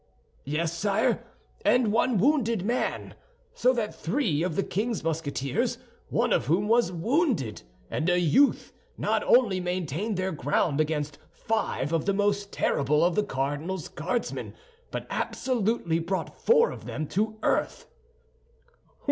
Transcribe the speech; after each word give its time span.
"Yes, 0.45 0.75
sire, 0.75 1.23
and 1.63 1.93
one 1.93 2.17
wounded 2.17 2.65
man; 2.65 3.13
so 3.53 3.71
that 3.73 3.93
three 3.93 4.41
of 4.41 4.55
the 4.55 4.63
king's 4.63 5.03
Musketeers—one 5.03 6.33
of 6.33 6.47
whom 6.47 6.67
was 6.67 6.91
wounded—and 6.91 8.09
a 8.09 8.19
youth 8.19 8.73
not 8.97 9.23
only 9.23 9.59
maintained 9.59 10.17
their 10.17 10.31
ground 10.31 10.81
against 10.81 11.19
five 11.29 11.93
of 11.93 12.05
the 12.05 12.13
most 12.15 12.51
terrible 12.51 13.05
of 13.05 13.13
the 13.13 13.21
cardinal's 13.21 13.89
Guardsmen, 13.89 14.55
but 14.89 15.05
absolutely 15.11 15.99
brought 15.99 16.35
four 16.35 16.71
of 16.71 16.85
them 16.85 17.05
to 17.09 17.37
earth." 17.43 17.85